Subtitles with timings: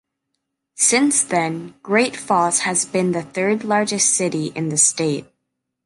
[0.79, 5.27] Since then Great Falls has been the third largest city in the state.